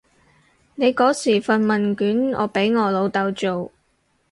[0.73, 3.71] 你嗰時份問卷我俾我老豆做